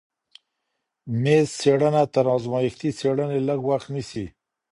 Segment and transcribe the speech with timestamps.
[1.21, 4.25] میز څېړنه تر ازمایښتي څېړنې لږ وخت نیسي.